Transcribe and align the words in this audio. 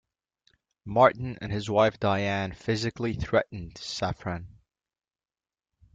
Martin 0.83 1.37
and 1.43 1.51
his 1.51 1.69
wife 1.69 1.99
Dianne 1.99 2.55
physically 2.55 3.13
threatened 3.13 3.75
Safran. 3.75 4.47